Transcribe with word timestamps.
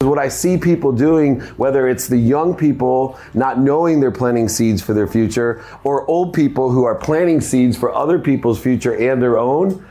What 0.00 0.20
I 0.20 0.28
see 0.28 0.56
people 0.56 0.92
doing, 0.92 1.40
whether 1.56 1.88
it's 1.88 2.06
the 2.06 2.16
young 2.16 2.54
people 2.54 3.18
not 3.34 3.58
knowing 3.58 3.98
they're 3.98 4.12
planting 4.12 4.48
seeds 4.48 4.80
for 4.80 4.94
their 4.94 5.08
future, 5.08 5.64
or 5.82 6.08
old 6.08 6.32
people 6.32 6.70
who 6.70 6.84
are 6.84 6.94
planting 6.94 7.40
seeds 7.40 7.76
for 7.76 7.92
other 7.92 8.20
people's 8.20 8.60
future 8.60 8.94
and 8.94 9.20
their 9.20 9.38
own, 9.38 9.84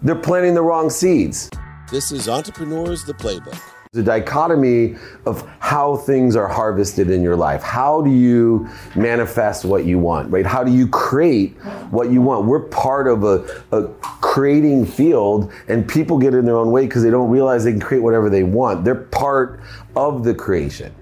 they're 0.00 0.14
planting 0.14 0.54
the 0.54 0.62
wrong 0.62 0.88
seeds. 0.90 1.50
This 1.90 2.12
is 2.12 2.28
Entrepreneurs 2.28 3.04
the 3.04 3.14
Playbook. 3.14 3.60
The 3.92 4.02
dichotomy 4.04 4.94
of 5.26 5.44
how 5.58 5.96
things 5.96 6.36
are 6.36 6.46
harvested 6.46 7.10
in 7.10 7.22
your 7.22 7.34
life. 7.34 7.62
How 7.62 8.00
do 8.00 8.10
you 8.10 8.68
manifest 8.94 9.64
what 9.64 9.86
you 9.86 9.98
want, 9.98 10.30
right? 10.30 10.46
How 10.46 10.62
do 10.62 10.70
you 10.70 10.86
create 10.86 11.56
what 11.90 12.12
you 12.12 12.22
want? 12.22 12.46
We're 12.46 12.68
part 12.68 13.08
of 13.08 13.24
a, 13.24 13.44
a 13.72 13.88
creating 14.28 14.84
field, 14.84 15.50
and 15.68 15.88
people 15.88 16.18
get 16.18 16.34
in 16.34 16.44
their 16.44 16.58
own 16.58 16.70
way 16.70 16.84
because 16.86 17.02
they 17.02 17.10
don't 17.10 17.30
realize 17.30 17.64
they 17.64 17.72
can 17.72 17.80
create 17.80 18.02
whatever 18.02 18.28
they 18.28 18.42
want. 18.42 18.84
They're 18.84 18.94
part 18.94 19.62
of 19.96 20.22
the 20.22 20.34
creation, 20.34 20.94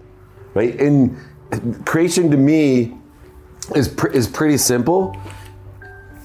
right? 0.54 0.78
And 0.80 1.18
creation 1.84 2.30
to 2.30 2.36
me 2.36 2.96
is, 3.74 3.88
pr- 3.88 4.08
is 4.08 4.28
pretty 4.28 4.56
simple, 4.56 5.20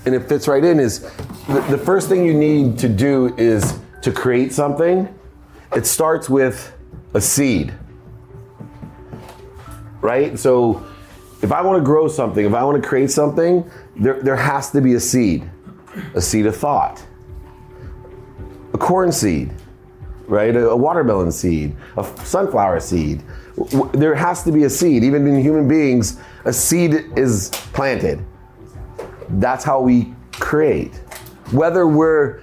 and 0.06 0.14
it 0.14 0.30
fits 0.30 0.48
right 0.48 0.64
in. 0.64 0.80
Is 0.80 1.00
the, 1.48 1.66
the 1.72 1.78
first 1.78 2.08
thing 2.08 2.24
you 2.24 2.36
need 2.36 2.78
to 2.78 2.88
do 2.88 3.34
is 3.36 3.80
to 4.04 4.12
create 4.12 4.54
something 4.54 5.10
it 5.76 5.88
starts 5.88 6.30
with 6.30 6.72
a 7.16 7.22
seed, 7.22 7.74
right? 10.02 10.38
So 10.38 10.86
if 11.42 11.52
I 11.52 11.62
want 11.62 11.80
to 11.80 11.84
grow 11.84 12.08
something, 12.08 12.46
if 12.46 12.54
I 12.54 12.64
want 12.64 12.82
to 12.82 12.88
create 12.88 13.10
something, 13.10 13.70
there, 13.96 14.22
there 14.22 14.36
has 14.36 14.70
to 14.72 14.82
be 14.82 14.94
a 14.94 15.00
seed, 15.00 15.50
a 16.14 16.22
seed 16.22 16.46
of 16.46 16.56
thought, 16.56 17.04
a 18.74 18.78
corn 18.78 19.12
seed, 19.12 19.52
right? 20.28 20.56
A, 20.56 20.70
a 20.70 20.76
watermelon 20.76 21.32
seed, 21.32 21.76
a 21.98 22.04
sunflower 22.24 22.80
seed. 22.80 23.24
There 23.94 24.16
has 24.16 24.44
to 24.44 24.52
be 24.52 24.64
a 24.64 24.70
seed. 24.70 25.04
Even 25.04 25.28
in 25.28 25.40
human 25.42 25.68
beings, 25.68 26.20
a 26.46 26.54
seed 26.54 26.94
is 27.18 27.50
planted. 27.74 28.26
That's 29.30 29.64
how 29.64 29.82
we 29.82 30.14
create. 30.34 30.96
Whether 31.52 31.86
we're 31.86 32.42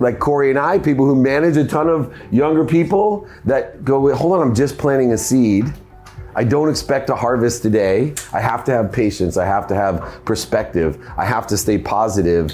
like 0.00 0.18
Corey 0.18 0.50
and 0.50 0.58
I, 0.58 0.78
people 0.78 1.06
who 1.06 1.14
manage 1.14 1.56
a 1.56 1.64
ton 1.64 1.88
of 1.88 2.14
younger 2.32 2.64
people 2.64 3.28
that 3.44 3.84
go, 3.84 4.12
hold 4.14 4.32
on, 4.34 4.48
I'm 4.48 4.54
just 4.54 4.78
planting 4.78 5.12
a 5.12 5.18
seed. 5.18 5.72
I 6.34 6.44
don't 6.44 6.68
expect 6.68 7.06
to 7.08 7.16
harvest 7.16 7.62
today. 7.62 8.14
I 8.32 8.40
have 8.40 8.64
to 8.64 8.72
have 8.72 8.92
patience. 8.92 9.36
I 9.36 9.44
have 9.46 9.66
to 9.68 9.74
have 9.74 10.24
perspective. 10.24 10.98
I 11.16 11.24
have 11.24 11.46
to 11.48 11.56
stay 11.56 11.78
positive, 11.78 12.52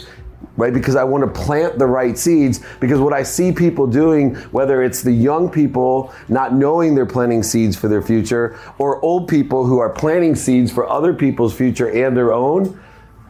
right? 0.56 0.72
Because 0.72 0.96
I 0.96 1.04
want 1.04 1.24
to 1.24 1.40
plant 1.40 1.78
the 1.78 1.86
right 1.86 2.16
seeds. 2.16 2.60
Because 2.80 3.00
what 3.00 3.12
I 3.12 3.22
see 3.22 3.52
people 3.52 3.86
doing, 3.86 4.34
whether 4.52 4.82
it's 4.82 5.02
the 5.02 5.12
young 5.12 5.50
people 5.50 6.12
not 6.28 6.54
knowing 6.54 6.94
they're 6.94 7.06
planting 7.06 7.42
seeds 7.42 7.76
for 7.76 7.88
their 7.88 8.02
future, 8.02 8.58
or 8.78 9.00
old 9.04 9.28
people 9.28 9.66
who 9.66 9.78
are 9.78 9.90
planting 9.90 10.34
seeds 10.34 10.72
for 10.72 10.88
other 10.88 11.12
people's 11.14 11.54
future 11.54 11.90
and 11.90 12.16
their 12.16 12.32
own, 12.32 12.80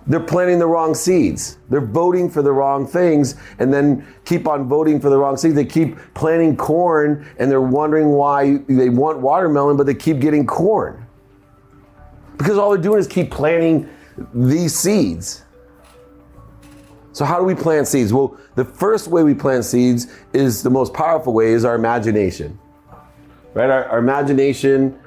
they're 0.07 0.21
planting 0.21 0.59
the 0.59 0.67
wrong 0.67 0.95
seeds. 0.95 1.59
They're 1.71 1.81
voting 1.81 2.29
for 2.29 2.43
the 2.43 2.53
wrong 2.53 2.87
things 2.87 3.37
and 3.59 3.73
then 3.73 4.07
keep 4.25 4.47
on 4.47 4.69
voting 4.69 5.01
for 5.01 5.09
the 5.09 5.17
wrong 5.17 5.37
seeds. 5.37 5.55
They 5.55 5.65
keep 5.65 5.97
planting 6.15 6.57
corn 6.57 7.27
and 7.39 7.51
they're 7.51 7.61
wondering 7.61 8.11
why 8.11 8.59
they 8.69 8.91
want 8.91 9.21
watermelon, 9.21 9.77
but 9.77 9.87
they 9.87 9.95
keep 9.95 10.21
getting 10.21 10.47
corn. 10.47 11.07
Because 12.37 12.59
all 12.59 12.71
they're 12.71 12.83
doing 12.83 12.99
is 12.99 13.07
keep 13.07 13.31
planting 13.31 13.89
these 14.35 14.75
seeds. 14.75 15.44
So, 17.15 17.25
how 17.25 17.39
do 17.39 17.45
we 17.45 17.55
plant 17.55 17.89
seeds? 17.89 18.13
Well, 18.13 18.37
the 18.57 18.65
first 18.67 19.09
way 19.09 19.23
we 19.23 19.33
plant 19.35 19.65
seeds 19.65 20.09
is 20.35 20.63
the 20.63 20.71
most 20.71 20.93
powerful 20.93 21.33
way 21.33 21.53
is 21.53 21.65
our 21.65 21.75
imagination. 21.75 22.59
Right? 23.55 23.71
Our, 23.71 23.87
our 23.87 23.99
imagination, 23.99 24.99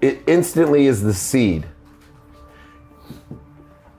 it 0.00 0.22
instantly 0.26 0.86
is 0.86 1.02
the 1.02 1.12
seed 1.12 1.66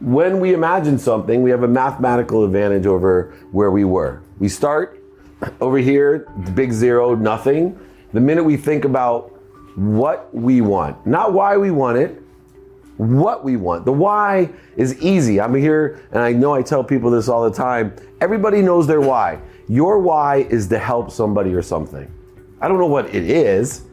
when 0.03 0.41
we 0.41 0.53
imagine 0.53 0.99
something, 0.99 1.41
we 1.41 1.49
have 1.49 1.63
a 1.63 1.67
mathematical 1.67 2.43
advantage 2.43 2.85
over 2.85 3.33
where 3.51 3.71
we 3.71 3.85
were. 3.85 4.21
We 4.37 4.49
start 4.49 5.01
over 5.61 5.77
here, 5.77 6.27
big 6.53 6.73
zero, 6.73 7.15
nothing. 7.15 7.79
The 8.11 8.19
minute 8.19 8.43
we 8.43 8.57
think 8.57 8.83
about 8.83 9.29
what 9.75 10.33
we 10.35 10.59
want, 10.59 11.07
not 11.07 11.31
why 11.31 11.55
we 11.55 11.71
want 11.71 11.97
it, 11.97 12.21
what 12.97 13.43
we 13.43 13.57
want. 13.57 13.85
The 13.85 13.91
why 13.91 14.49
is 14.77 14.99
easy. 15.01 15.41
I'm 15.41 15.55
here 15.55 16.05
and 16.11 16.21
I 16.21 16.31
know 16.31 16.53
I 16.53 16.61
tell 16.61 16.83
people 16.83 17.09
this 17.09 17.27
all 17.27 17.49
the 17.49 17.55
time. 17.55 17.95
Everybody 18.21 18.61
knows 18.61 18.87
their 18.87 19.01
why. 19.01 19.39
Your 19.67 19.99
why 19.99 20.37
is 20.49 20.67
to 20.67 20.77
help 20.77 21.11
somebody 21.11 21.53
or 21.53 21.61
something. 21.61 22.11
I 22.61 22.67
don't 22.67 22.77
know 22.77 22.87
what 22.87 23.13
it 23.13 23.29
is, 23.29 23.83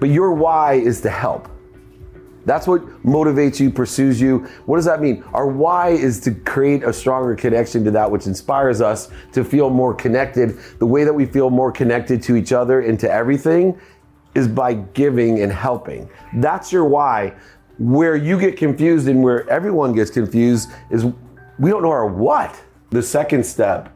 but 0.00 0.08
your 0.10 0.32
why 0.32 0.74
is 0.74 1.00
to 1.02 1.10
help. 1.10 1.48
That's 2.46 2.66
what 2.66 2.82
motivates 3.02 3.58
you, 3.58 3.70
pursues 3.70 4.20
you. 4.20 4.40
What 4.66 4.76
does 4.76 4.84
that 4.84 5.00
mean? 5.00 5.24
Our 5.32 5.46
why 5.46 5.90
is 5.90 6.20
to 6.20 6.32
create 6.32 6.84
a 6.84 6.92
stronger 6.92 7.34
connection 7.34 7.84
to 7.84 7.90
that 7.92 8.10
which 8.10 8.26
inspires 8.26 8.80
us 8.80 9.08
to 9.32 9.44
feel 9.44 9.70
more 9.70 9.94
connected. 9.94 10.58
The 10.78 10.86
way 10.86 11.04
that 11.04 11.12
we 11.14 11.24
feel 11.24 11.48
more 11.48 11.72
connected 11.72 12.22
to 12.24 12.36
each 12.36 12.52
other 12.52 12.80
and 12.80 13.00
to 13.00 13.10
everything 13.10 13.80
is 14.34 14.48
by 14.48 14.74
giving 14.74 15.40
and 15.40 15.52
helping. 15.52 16.08
That's 16.34 16.72
your 16.72 16.84
why. 16.84 17.34
Where 17.78 18.16
you 18.16 18.38
get 18.38 18.56
confused 18.56 19.08
and 19.08 19.22
where 19.22 19.48
everyone 19.50 19.92
gets 19.92 20.10
confused 20.10 20.70
is 20.90 21.04
we 21.58 21.70
don't 21.70 21.82
know 21.82 21.90
our 21.90 22.06
what. 22.06 22.60
The 22.90 23.02
second 23.02 23.44
step 23.44 23.92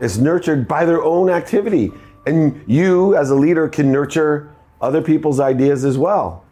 is 0.00 0.18
nurtured 0.18 0.66
by 0.66 0.84
their 0.84 1.02
own 1.02 1.30
activity. 1.30 1.92
And 2.26 2.62
you, 2.66 3.16
as 3.16 3.30
a 3.30 3.34
leader, 3.34 3.68
can 3.68 3.92
nurture 3.92 4.54
other 4.80 5.02
people's 5.02 5.40
ideas 5.40 5.84
as 5.84 5.98
well. 5.98 6.44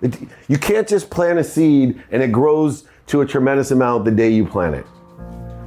It, 0.00 0.16
you 0.48 0.58
can't 0.58 0.88
just 0.88 1.10
plant 1.10 1.38
a 1.38 1.44
seed 1.44 2.02
and 2.10 2.22
it 2.22 2.32
grows 2.32 2.86
to 3.08 3.22
a 3.22 3.26
tremendous 3.26 3.70
amount 3.70 4.04
the 4.04 4.10
day 4.10 4.30
you 4.30 4.46
plant 4.46 4.74
it. 4.74 4.86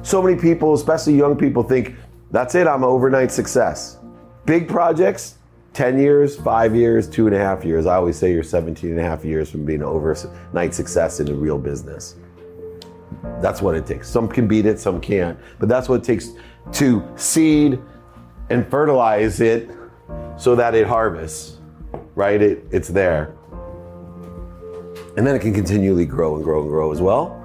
So 0.02 0.22
many 0.22 0.40
people, 0.40 0.74
especially 0.74 1.14
young 1.16 1.36
people, 1.36 1.62
think 1.62 1.94
that's 2.30 2.54
it, 2.54 2.66
I'm 2.66 2.82
an 2.82 2.88
overnight 2.88 3.30
success. 3.30 3.98
Big 4.46 4.68
projects, 4.68 5.36
10 5.74 5.98
years, 5.98 6.36
five 6.36 6.76
years, 6.76 7.08
two 7.08 7.26
and 7.26 7.34
a 7.34 7.38
half 7.38 7.64
years. 7.64 7.86
I 7.86 7.96
always 7.96 8.16
say 8.16 8.32
you're 8.32 8.42
17 8.42 8.90
and 8.90 9.00
a 9.00 9.02
half 9.02 9.24
years 9.24 9.50
from 9.50 9.64
being 9.64 9.80
an 9.80 9.86
overnight 9.86 10.74
success 10.74 11.20
in 11.20 11.28
a 11.28 11.34
real 11.34 11.58
business. 11.58 12.16
That's 13.40 13.62
what 13.62 13.74
it 13.74 13.86
takes. 13.86 14.08
Some 14.08 14.28
can 14.28 14.46
beat 14.46 14.66
it, 14.66 14.78
some 14.78 15.00
can't. 15.00 15.38
But 15.58 15.68
that's 15.68 15.88
what 15.88 16.00
it 16.00 16.04
takes 16.04 16.32
to 16.72 17.02
seed 17.16 17.80
and 18.50 18.68
fertilize 18.70 19.40
it 19.40 19.70
so 20.36 20.54
that 20.56 20.74
it 20.74 20.86
harvests, 20.86 21.58
right? 22.14 22.40
It, 22.40 22.66
it's 22.70 22.88
there. 22.88 23.34
And 25.16 25.26
then 25.26 25.34
it 25.34 25.40
can 25.40 25.54
continually 25.54 26.06
grow 26.06 26.36
and 26.36 26.44
grow 26.44 26.60
and 26.60 26.68
grow 26.68 26.92
as 26.92 27.00
well. 27.00 27.38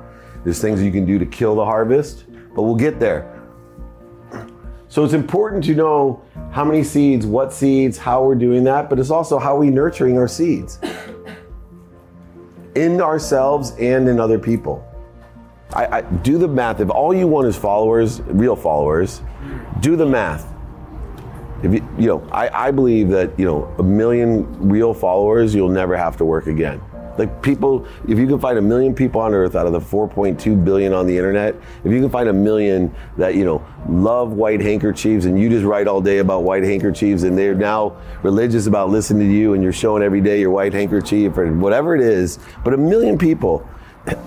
There's 0.43 0.61
things 0.61 0.81
you 0.81 0.91
can 0.91 1.05
do 1.05 1.19
to 1.19 1.25
kill 1.25 1.55
the 1.55 1.66
harvest, 1.66 2.25
but 2.55 2.63
we'll 2.63 2.75
get 2.75 2.99
there. 2.99 3.36
So 4.89 5.03
it's 5.03 5.13
important 5.13 5.63
to 5.65 5.75
know 5.75 6.21
how 6.51 6.63
many 6.63 6.83
seeds, 6.83 7.25
what 7.25 7.51
seeds, 7.51 7.97
how 7.97 8.23
we're 8.23 8.35
doing 8.35 8.63
that, 8.65 8.89
but 8.89 8.99
it's 8.99 9.09
also 9.09 9.37
how 9.37 9.57
we 9.57 9.69
nurturing 9.69 10.17
our 10.17 10.27
seeds 10.27 10.79
in 12.75 13.01
ourselves 13.01 13.71
and 13.79 14.07
in 14.07 14.19
other 14.19 14.39
people. 14.39 14.83
I, 15.73 15.97
I, 15.97 16.01
do 16.01 16.37
the 16.37 16.47
math. 16.47 16.79
If 16.79 16.89
all 16.89 17.13
you 17.13 17.27
want 17.27 17.47
is 17.47 17.57
followers, 17.57 18.21
real 18.21 18.55
followers, 18.55 19.21
do 19.81 19.97
the 19.97 20.05
math. 20.05 20.53
If 21.63 21.73
you, 21.73 21.87
you 21.97 22.07
know, 22.07 22.27
I, 22.31 22.67
I 22.67 22.71
believe 22.71 23.09
that 23.09 23.37
you 23.37 23.45
know 23.45 23.65
a 23.79 23.83
million 23.83 24.69
real 24.69 24.93
followers, 24.93 25.53
you'll 25.53 25.69
never 25.69 25.97
have 25.97 26.15
to 26.17 26.25
work 26.25 26.47
again. 26.47 26.79
Like 27.17 27.41
people, 27.41 27.88
if 28.07 28.17
you 28.17 28.28
can 28.28 28.39
find 28.39 28.57
a 28.57 28.61
million 28.61 28.94
people 28.94 29.22
on 29.22 29.33
earth 29.33 29.55
out 29.55 29.66
of 29.66 29.73
the 29.73 29.79
4.2 29.79 30.63
billion 30.63 30.94
on 30.94 31.07
the 31.07 31.17
internet, 31.17 31.55
if 31.83 31.91
you 31.91 32.00
can 32.00 32.09
find 32.09 32.29
a 32.29 32.33
million 32.33 32.94
that, 33.17 33.35
you 33.35 33.44
know, 33.45 33.66
love 33.89 34.33
white 34.33 34.61
handkerchiefs 34.61 35.25
and 35.25 35.39
you 35.39 35.50
just 35.50 35.66
write 35.66 35.88
all 35.88 36.01
day 36.01 36.19
about 36.19 36.44
white 36.44 36.63
handkerchiefs 36.63 37.23
and 37.23 37.38
they're 37.38 37.55
now 37.55 37.97
religious 38.23 38.67
about 38.67 38.90
listening 38.90 39.28
to 39.28 39.34
you 39.34 39.53
and 39.53 39.64
you're 39.64 39.73
showing 39.73 40.03
every 40.03 40.22
day 40.22 40.40
your 40.40 40.52
white 40.52 40.73
handkerchief 40.73 41.37
or 41.37 41.52
whatever 41.53 41.96
it 41.96 42.02
is, 42.02 42.40
but 42.64 42.73
a 42.73 42.78
million 42.78 43.17
people, 43.17 43.67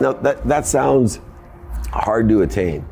now 0.00 0.12
that, 0.12 0.46
that 0.46 0.66
sounds 0.66 1.20
hard 1.92 2.28
to 2.28 2.42
attain, 2.42 2.87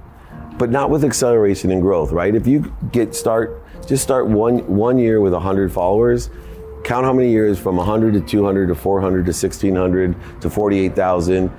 but 0.58 0.70
not 0.70 0.90
with 0.90 1.04
acceleration 1.04 1.70
and 1.70 1.82
growth, 1.82 2.12
right? 2.12 2.34
If 2.34 2.46
you 2.46 2.74
get 2.92 3.14
start 3.14 3.64
just 3.88 4.02
start 4.02 4.26
one 4.26 4.58
one 4.66 4.98
year 4.98 5.20
with 5.20 5.32
100 5.32 5.72
followers. 5.72 6.28
Count 6.88 7.04
how 7.04 7.12
many 7.12 7.30
years 7.30 7.58
from 7.58 7.76
100 7.76 8.14
to 8.14 8.20
200 8.22 8.68
to 8.68 8.74
400 8.74 9.26
to 9.26 9.32
1600 9.32 10.40
to 10.40 10.48
48,000. 10.48 11.52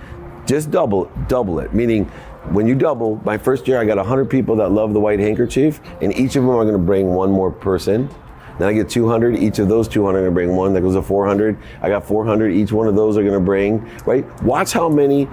Just 0.47 0.71
double 0.71 1.05
double 1.27 1.59
it. 1.59 1.71
Meaning, 1.71 2.05
when 2.49 2.65
you 2.65 2.73
double, 2.73 3.21
my 3.23 3.37
first 3.37 3.67
year 3.67 3.79
I 3.79 3.85
got 3.85 3.97
100 3.97 4.25
people 4.25 4.55
that 4.55 4.71
love 4.71 4.91
the 4.91 4.99
white 4.99 5.19
handkerchief, 5.19 5.81
and 6.01 6.11
each 6.17 6.35
of 6.35 6.41
them 6.41 6.49
are 6.49 6.63
going 6.63 6.73
to 6.73 6.79
bring 6.79 7.13
one 7.13 7.29
more 7.29 7.51
person. 7.51 8.09
Then 8.57 8.69
I 8.69 8.73
get 8.73 8.89
200. 8.89 9.37
Each 9.37 9.59
of 9.59 9.69
those 9.69 9.87
200 9.87 10.17
are 10.17 10.21
going 10.23 10.31
to 10.31 10.33
bring 10.33 10.55
one. 10.55 10.73
That 10.73 10.81
goes 10.81 10.95
to 10.95 11.03
400. 11.03 11.59
I 11.83 11.89
got 11.89 12.07
400. 12.07 12.51
Each 12.51 12.71
one 12.71 12.87
of 12.87 12.95
those 12.95 13.15
are 13.15 13.21
going 13.21 13.35
to 13.35 13.39
bring 13.39 13.87
right. 14.07 14.25
Watch 14.41 14.73
how 14.73 14.89
many. 14.89 15.27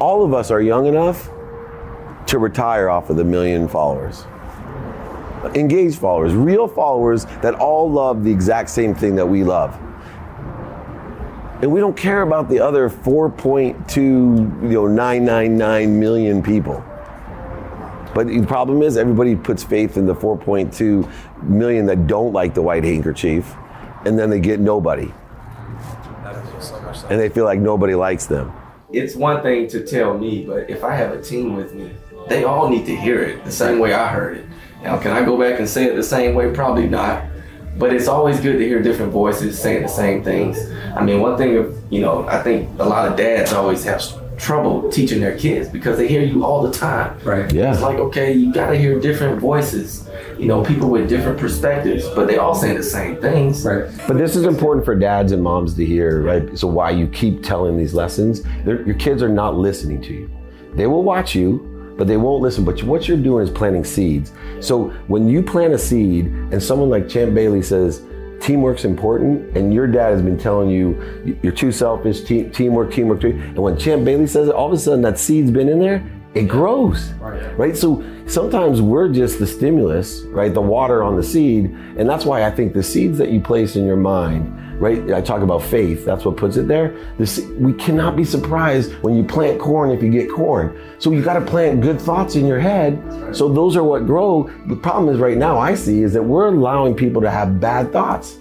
All 0.00 0.24
of 0.24 0.34
us 0.34 0.50
are 0.50 0.60
young 0.60 0.86
enough 0.86 1.30
to 2.26 2.40
retire 2.40 2.90
off 2.90 3.10
of 3.10 3.16
the 3.16 3.24
million 3.24 3.68
followers. 3.68 4.24
Engaged 5.54 5.98
followers, 5.98 6.34
real 6.34 6.68
followers 6.68 7.24
that 7.42 7.54
all 7.54 7.90
love 7.90 8.24
the 8.24 8.30
exact 8.30 8.70
same 8.70 8.94
thing 8.94 9.14
that 9.16 9.26
we 9.26 9.44
love. 9.44 9.78
And 11.62 11.70
we 11.70 11.80
don't 11.80 11.96
care 11.96 12.22
about 12.22 12.48
the 12.48 12.58
other 12.58 12.88
4.2, 12.88 13.96
you 13.96 14.68
know, 14.68 14.86
999 14.86 16.00
million 16.00 16.42
people. 16.42 16.82
But 18.14 18.26
the 18.26 18.44
problem 18.46 18.82
is 18.82 18.96
everybody 18.96 19.36
puts 19.36 19.62
faith 19.62 19.96
in 19.96 20.06
the 20.06 20.14
4.2 20.14 21.42
million 21.42 21.86
that 21.86 22.06
don't 22.06 22.32
like 22.32 22.54
the 22.54 22.62
white 22.62 22.82
handkerchief, 22.82 23.54
and 24.04 24.18
then 24.18 24.30
they 24.30 24.40
get 24.40 24.58
nobody. 24.58 25.12
And 27.08 27.20
they 27.20 27.28
feel 27.28 27.44
like 27.44 27.60
nobody 27.60 27.94
likes 27.94 28.26
them. 28.26 28.52
It's 28.92 29.14
one 29.14 29.42
thing 29.42 29.68
to 29.68 29.86
tell 29.86 30.18
me, 30.18 30.44
but 30.44 30.68
if 30.68 30.82
I 30.82 30.96
have 30.96 31.12
a 31.12 31.22
team 31.22 31.54
with 31.54 31.74
me, 31.74 31.92
they 32.28 32.44
all 32.44 32.68
need 32.68 32.86
to 32.86 32.96
hear 32.96 33.22
it 33.22 33.44
the 33.44 33.52
same 33.52 33.78
way 33.78 33.92
I 33.92 34.08
heard 34.08 34.38
it. 34.38 34.46
Now, 34.82 34.98
can 34.98 35.12
I 35.12 35.24
go 35.24 35.36
back 35.38 35.58
and 35.58 35.68
say 35.68 35.84
it 35.84 35.96
the 35.96 36.02
same 36.02 36.34
way? 36.34 36.52
Probably 36.52 36.88
not. 36.88 37.24
But 37.78 37.92
it's 37.92 38.08
always 38.08 38.40
good 38.40 38.58
to 38.58 38.66
hear 38.66 38.82
different 38.82 39.12
voices 39.12 39.58
saying 39.58 39.82
the 39.82 39.88
same 39.88 40.22
things. 40.22 40.58
I 40.94 41.02
mean, 41.02 41.20
one 41.20 41.36
thing, 41.38 41.56
of, 41.56 41.78
you 41.90 42.00
know, 42.00 42.26
I 42.28 42.42
think 42.42 42.68
a 42.78 42.84
lot 42.84 43.08
of 43.08 43.16
dads 43.16 43.52
always 43.52 43.84
have 43.84 44.02
trouble 44.36 44.90
teaching 44.90 45.20
their 45.20 45.36
kids 45.36 45.68
because 45.68 45.98
they 45.98 46.08
hear 46.08 46.22
you 46.22 46.44
all 46.44 46.62
the 46.62 46.72
time. 46.72 47.18
Right. 47.22 47.50
Yeah. 47.52 47.72
It's 47.72 47.82
like, 47.82 47.98
okay, 47.98 48.32
you 48.32 48.52
got 48.52 48.70
to 48.70 48.76
hear 48.76 48.98
different 48.98 49.38
voices, 49.38 50.08
you 50.38 50.46
know, 50.46 50.64
people 50.64 50.88
with 50.88 51.08
different 51.08 51.38
perspectives, 51.38 52.06
but 52.14 52.26
they 52.26 52.38
all 52.38 52.54
saying 52.54 52.76
the 52.76 52.82
same 52.82 53.20
things. 53.20 53.64
Right. 53.64 53.84
But 54.08 54.16
this 54.16 54.36
is 54.36 54.44
important 54.44 54.84
for 54.84 54.94
dads 54.94 55.32
and 55.32 55.42
moms 55.42 55.74
to 55.74 55.84
hear, 55.84 56.22
right? 56.22 56.58
So 56.58 56.66
why 56.68 56.90
you 56.90 57.06
keep 57.08 57.42
telling 57.42 57.76
these 57.76 57.92
lessons, 57.94 58.42
They're- 58.64 58.82
your 58.82 58.96
kids 58.96 59.22
are 59.22 59.28
not 59.28 59.56
listening 59.56 60.00
to 60.02 60.12
you. 60.14 60.30
They 60.74 60.86
will 60.86 61.02
watch 61.02 61.34
you, 61.34 61.66
but 61.96 62.06
they 62.06 62.16
won't 62.16 62.42
listen. 62.42 62.64
But 62.64 62.82
what 62.82 63.08
you're 63.08 63.16
doing 63.16 63.46
is 63.46 63.50
planting 63.50 63.84
seeds. 63.84 64.32
So 64.60 64.90
when 65.08 65.28
you 65.28 65.42
plant 65.42 65.74
a 65.74 65.78
seed 65.78 66.26
and 66.26 66.62
someone 66.62 66.90
like 66.90 67.08
Champ 67.08 67.34
Bailey 67.34 67.62
says, 67.62 68.02
teamwork's 68.40 68.84
important, 68.84 69.56
and 69.56 69.72
your 69.72 69.86
dad 69.86 70.12
has 70.12 70.22
been 70.22 70.38
telling 70.38 70.70
you 70.70 71.38
you're 71.42 71.52
too 71.52 71.70
selfish, 71.70 72.22
te- 72.22 72.48
teamwork, 72.48 72.92
teamwork, 72.92 73.20
teamwork. 73.20 73.46
And 73.48 73.58
when 73.58 73.78
Champ 73.78 74.04
Bailey 74.04 74.26
says 74.26 74.48
it, 74.48 74.54
all 74.54 74.66
of 74.66 74.72
a 74.72 74.78
sudden 74.78 75.02
that 75.02 75.18
seed's 75.18 75.50
been 75.50 75.68
in 75.68 75.78
there, 75.78 76.04
it 76.34 76.44
grows. 76.44 77.12
Right. 77.56 77.76
So 77.76 78.04
sometimes 78.26 78.80
we're 78.80 79.08
just 79.08 79.38
the 79.38 79.46
stimulus, 79.46 80.22
right? 80.26 80.52
The 80.52 80.60
water 80.60 81.02
on 81.02 81.16
the 81.16 81.22
seed. 81.22 81.64
And 81.96 82.08
that's 82.08 82.24
why 82.24 82.44
I 82.44 82.50
think 82.50 82.72
the 82.72 82.82
seeds 82.82 83.18
that 83.18 83.30
you 83.30 83.40
place 83.40 83.74
in 83.74 83.84
your 83.84 83.96
mind, 83.96 84.80
right? 84.80 85.12
I 85.12 85.20
talk 85.20 85.42
about 85.42 85.62
faith. 85.62 86.04
That's 86.04 86.24
what 86.24 86.36
puts 86.36 86.56
it 86.56 86.68
there. 86.68 86.96
The 87.18 87.26
se- 87.26 87.46
we 87.54 87.72
cannot 87.72 88.14
be 88.14 88.24
surprised 88.24 88.92
when 89.02 89.16
you 89.16 89.24
plant 89.24 89.60
corn 89.60 89.90
if 89.90 90.02
you 90.02 90.10
get 90.10 90.30
corn. 90.30 90.80
So 90.98 91.10
you 91.10 91.20
got 91.22 91.34
to 91.34 91.44
plant 91.44 91.80
good 91.80 92.00
thoughts 92.00 92.36
in 92.36 92.46
your 92.46 92.60
head. 92.60 93.02
So 93.34 93.52
those 93.52 93.76
are 93.76 93.82
what 93.82 94.06
grow. 94.06 94.48
The 94.68 94.76
problem 94.76 95.12
is 95.12 95.20
right 95.20 95.36
now 95.36 95.58
I 95.58 95.74
see 95.74 96.02
is 96.02 96.12
that 96.12 96.22
we're 96.22 96.46
allowing 96.46 96.94
people 96.94 97.20
to 97.22 97.30
have 97.30 97.58
bad 97.58 97.92
thoughts. 97.92 98.36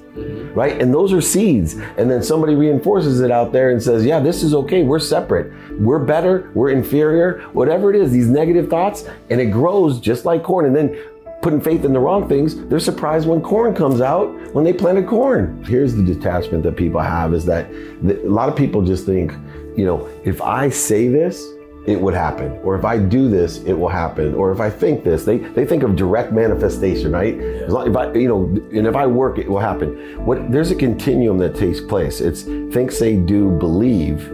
Right? 0.54 0.82
And 0.82 0.94
those 0.94 1.14
are 1.14 1.22
seeds. 1.22 1.76
And 1.98 2.10
then 2.10 2.24
somebody 2.24 2.56
reinforces 2.56 3.22
it 3.22 3.32
out 3.32 3.52
there 3.52 3.72
and 3.72 3.82
says, 3.82 4.06
yeah, 4.06 4.20
this 4.20 4.44
is 4.44 4.54
okay. 4.54 4.84
We're 4.84 5.00
separate. 5.00 5.54
We're 5.80 6.04
better. 6.04 6.52
We're 6.54 6.72
inferior. 6.72 7.42
Whatever 7.54 7.94
it 7.94 8.02
is, 8.02 8.12
these 8.12 8.28
negative 8.28 8.70
thoughts. 8.70 9.06
And 9.30 9.40
it 9.40 9.52
grows 9.52 10.00
just 10.00 10.26
like 10.26 10.44
corn. 10.44 10.66
And 10.66 10.76
then 10.76 10.98
putting 11.42 11.62
faith 11.62 11.86
in 11.86 11.94
the 11.94 12.00
wrong 12.00 12.28
things, 12.28 12.66
they're 12.66 12.80
surprised 12.80 13.28
when 13.28 13.42
corn 13.42 13.74
comes 13.74 14.02
out 14.02 14.28
when 14.54 14.64
they 14.66 14.74
planted 14.74 15.08
corn. 15.08 15.64
Here's 15.64 15.96
the 15.96 16.04
detachment 16.04 16.64
that 16.64 16.76
people 16.76 17.00
have 17.00 17.34
is 17.34 17.46
that 17.46 17.70
a 17.72 18.28
lot 18.28 18.50
of 18.50 18.56
people 18.56 18.82
just 18.82 19.06
think, 19.06 19.32
you 19.78 19.86
know, 19.86 20.10
if 20.26 20.42
I 20.42 20.70
say 20.70 21.08
this, 21.08 21.48
it 21.88 22.00
would 22.00 22.14
happen. 22.14 22.60
Or 22.64 22.76
if 22.76 22.86
I 22.86 22.98
do 22.98 23.30
this, 23.30 23.58
it 23.64 23.74
will 23.74 23.90
happen. 23.90 24.34
Or 24.36 24.52
if 24.52 24.60
I 24.60 24.70
think 24.70 25.04
this, 25.04 25.24
they, 25.24 25.38
they 25.38 25.66
think 25.66 25.84
of 25.84 25.96
direct 25.96 26.32
manifestation, 26.32 27.12
right? 27.12 27.40
As 27.40 27.72
long, 27.72 27.90
if 27.90 27.96
I, 27.96 28.14
you 28.14 28.28
know, 28.28 28.46
and 28.78 28.86
if 28.86 28.96
I 28.96 29.08
work, 29.08 29.38
it 29.38 29.50
will 29.50 29.60
happen. 29.60 30.26
What 30.26 30.52
there's 30.52 30.72
a 30.72 30.76
continuum 30.76 31.38
that 31.40 31.56
takes 31.56 31.80
place. 31.80 32.22
It's 32.22 32.44
think, 32.74 32.92
say, 32.92 33.16
do, 33.16 33.50
believe, 33.52 34.28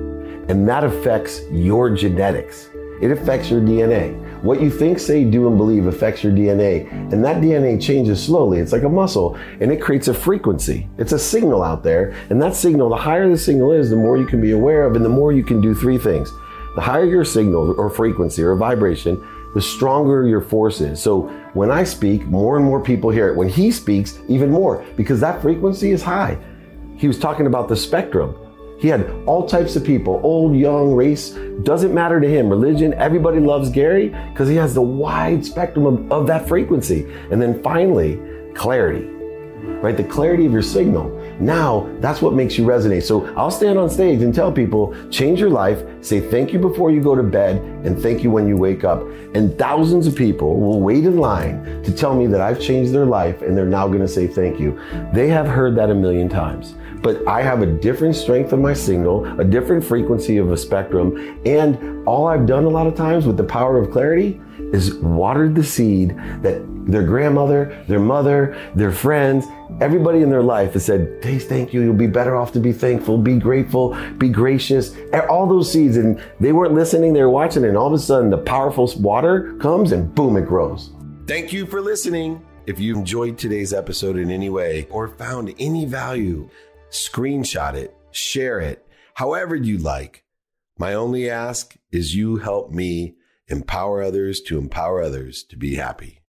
and 0.49 0.67
that 0.67 0.83
affects 0.83 1.41
your 1.51 1.89
genetics. 1.95 2.69
It 3.01 3.11
affects 3.11 3.49
your 3.49 3.61
DNA. 3.61 4.21
What 4.41 4.61
you 4.61 4.69
think, 4.69 4.99
say, 4.99 5.25
do, 5.25 5.47
and 5.47 5.57
believe 5.57 5.85
affects 5.87 6.23
your 6.23 6.31
DNA. 6.31 6.89
And 7.11 7.23
that 7.25 7.41
DNA 7.41 7.81
changes 7.81 8.23
slowly. 8.23 8.59
It's 8.59 8.71
like 8.71 8.83
a 8.83 8.89
muscle 8.89 9.35
and 9.59 9.71
it 9.71 9.81
creates 9.81 10.07
a 10.07 10.13
frequency. 10.13 10.87
It's 10.97 11.11
a 11.11 11.19
signal 11.19 11.63
out 11.63 11.83
there. 11.83 12.15
And 12.29 12.41
that 12.41 12.55
signal, 12.55 12.89
the 12.89 12.95
higher 12.95 13.27
the 13.27 13.37
signal 13.37 13.71
is, 13.71 13.89
the 13.89 13.95
more 13.95 14.17
you 14.17 14.25
can 14.25 14.41
be 14.41 14.51
aware 14.51 14.85
of 14.85 14.95
and 14.95 15.03
the 15.03 15.09
more 15.09 15.31
you 15.33 15.43
can 15.43 15.61
do 15.61 15.73
three 15.73 15.97
things. 15.97 16.31
The 16.75 16.81
higher 16.81 17.05
your 17.05 17.25
signal 17.25 17.79
or 17.79 17.89
frequency 17.89 18.43
or 18.43 18.55
vibration, 18.55 19.25
the 19.53 19.61
stronger 19.61 20.27
your 20.27 20.41
force 20.41 20.81
is. 20.81 21.01
So 21.01 21.29
when 21.53 21.71
I 21.71 21.85
speak, 21.85 22.25
more 22.25 22.57
and 22.57 22.65
more 22.65 22.81
people 22.81 23.09
hear 23.09 23.29
it. 23.29 23.35
When 23.35 23.47
he 23.47 23.71
speaks, 23.71 24.19
even 24.27 24.51
more, 24.51 24.85
because 24.97 25.21
that 25.21 25.41
frequency 25.41 25.91
is 25.91 26.03
high. 26.03 26.37
He 26.97 27.07
was 27.07 27.17
talking 27.17 27.47
about 27.47 27.69
the 27.69 27.75
spectrum. 27.77 28.35
He 28.77 28.89
had 28.89 29.09
all 29.25 29.47
types 29.47 29.77
of 29.77 29.85
people, 29.85 30.19
old, 30.21 30.55
young, 30.55 30.93
race, 30.93 31.29
doesn't 31.63 31.93
matter 31.93 32.19
to 32.19 32.27
him, 32.27 32.49
religion. 32.49 32.93
Everybody 32.95 33.39
loves 33.39 33.69
Gary 33.69 34.09
because 34.33 34.49
he 34.49 34.55
has 34.57 34.73
the 34.73 34.81
wide 34.81 35.45
spectrum 35.45 35.85
of, 35.85 36.11
of 36.11 36.27
that 36.27 36.45
frequency. 36.45 37.09
And 37.31 37.41
then 37.41 37.63
finally, 37.63 38.19
clarity, 38.53 39.05
right? 39.81 39.95
The 39.95 40.03
clarity 40.03 40.45
of 40.45 40.51
your 40.51 40.61
signal. 40.61 41.17
Now, 41.39 41.89
that's 41.99 42.21
what 42.21 42.33
makes 42.33 42.57
you 42.57 42.65
resonate. 42.65 43.03
So 43.03 43.25
I'll 43.35 43.51
stand 43.51 43.77
on 43.77 43.89
stage 43.89 44.21
and 44.21 44.33
tell 44.33 44.51
people, 44.51 44.95
change 45.09 45.39
your 45.39 45.49
life, 45.49 45.83
say 46.01 46.19
thank 46.19 46.53
you 46.53 46.59
before 46.59 46.91
you 46.91 47.01
go 47.01 47.15
to 47.15 47.23
bed, 47.23 47.57
and 47.85 48.01
thank 48.01 48.23
you 48.23 48.31
when 48.31 48.47
you 48.47 48.57
wake 48.57 48.83
up. 48.83 49.03
And 49.33 49.57
thousands 49.57 50.07
of 50.07 50.15
people 50.15 50.59
will 50.59 50.81
wait 50.81 51.03
in 51.03 51.17
line 51.17 51.83
to 51.83 51.91
tell 51.91 52.15
me 52.15 52.27
that 52.27 52.41
I've 52.41 52.59
changed 52.59 52.93
their 52.93 53.05
life 53.05 53.41
and 53.41 53.57
they're 53.57 53.65
now 53.65 53.87
gonna 53.87 54.07
say 54.07 54.27
thank 54.27 54.59
you. 54.59 54.79
They 55.13 55.27
have 55.27 55.47
heard 55.47 55.75
that 55.75 55.89
a 55.89 55.95
million 55.95 56.29
times. 56.29 56.75
But 57.01 57.27
I 57.27 57.41
have 57.41 57.61
a 57.61 57.67
different 57.67 58.15
strength 58.15 58.53
of 58.53 58.59
my 58.59 58.73
signal, 58.73 59.39
a 59.39 59.43
different 59.43 59.83
frequency 59.83 60.37
of 60.37 60.51
a 60.51 60.57
spectrum, 60.57 61.39
and 61.45 62.07
all 62.07 62.27
I've 62.27 62.45
done 62.45 62.63
a 62.63 62.69
lot 62.69 62.87
of 62.87 62.95
times 62.95 63.27
with 63.27 63.37
the 63.37 63.43
power 63.43 63.77
of 63.77 63.91
clarity 63.91 64.41
is 64.71 64.95
watered 64.95 65.53
the 65.53 65.63
seed 65.63 66.17
that 66.41 66.61
their 66.85 67.03
grandmother, 67.03 67.83
their 67.87 67.99
mother, 67.99 68.57
their 68.75 68.91
friends, 68.91 69.45
everybody 69.81 70.21
in 70.21 70.29
their 70.29 70.43
life 70.43 70.73
has 70.73 70.85
said, 70.85 71.21
Taste, 71.21 71.49
thank 71.49 71.73
you. 71.73 71.81
You'll 71.81 71.93
be 71.93 72.07
better 72.07 72.35
off 72.35 72.51
to 72.53 72.59
be 72.59 72.71
thankful, 72.71 73.17
be 73.17 73.37
grateful, 73.37 73.95
be 74.17 74.29
gracious. 74.29 74.95
All 75.29 75.47
those 75.47 75.71
seeds, 75.71 75.97
and 75.97 76.21
they 76.39 76.51
weren't 76.51 76.73
listening, 76.73 77.13
they 77.13 77.21
were 77.21 77.29
watching, 77.29 77.65
and 77.65 77.77
all 77.77 77.87
of 77.87 77.93
a 77.93 77.99
sudden 77.99 78.29
the 78.29 78.37
powerful 78.37 78.91
water 78.97 79.55
comes 79.57 79.91
and 79.91 80.13
boom, 80.13 80.37
it 80.37 80.45
grows. 80.45 80.91
Thank 81.27 81.51
you 81.51 81.65
for 81.65 81.81
listening. 81.81 82.45
If 82.67 82.79
you 82.79 82.95
enjoyed 82.95 83.37
today's 83.37 83.73
episode 83.73 84.17
in 84.17 84.31
any 84.31 84.49
way 84.49 84.87
or 84.89 85.07
found 85.07 85.53
any 85.59 85.85
value, 85.85 86.49
screenshot 86.89 87.75
it, 87.75 87.95
share 88.11 88.59
it, 88.59 88.87
however 89.13 89.55
you 89.55 89.77
like. 89.77 90.23
My 90.77 90.93
only 90.93 91.29
ask 91.29 91.75
is 91.91 92.15
you 92.15 92.37
help 92.37 92.71
me 92.71 93.15
empower 93.47 94.01
others 94.01 94.41
to 94.41 94.57
empower 94.57 95.01
others 95.01 95.43
to 95.43 95.57
be 95.57 95.75
happy. 95.75 96.21